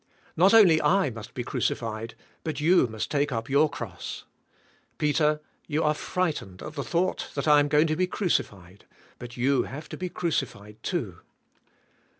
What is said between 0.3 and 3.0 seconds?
Not only I must be crucified, but you